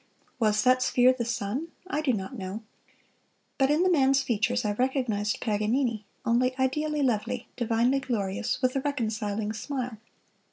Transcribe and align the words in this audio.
Was 0.39 0.63
that 0.63 0.81
sphere 0.81 1.13
the 1.13 1.23
sun? 1.25 1.67
I 1.85 2.01
do 2.01 2.11
not 2.11 2.35
know. 2.35 2.63
But 3.59 3.69
in 3.69 3.83
the 3.83 3.91
man's 3.91 4.23
features 4.23 4.65
I 4.65 4.71
recognized 4.73 5.39
Paganini, 5.41 6.05
only 6.25 6.55
ideally 6.57 7.03
lovely, 7.03 7.49
divinely 7.55 7.99
glorious, 7.99 8.59
with 8.63 8.75
a 8.75 8.81
reconciling 8.81 9.53
smile. 9.53 9.99